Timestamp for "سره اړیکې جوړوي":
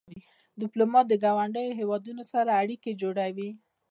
2.33-3.49